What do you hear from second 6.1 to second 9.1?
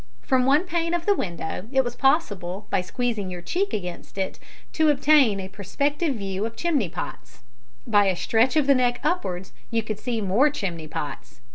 view of chimney pots. By a stretch of the neck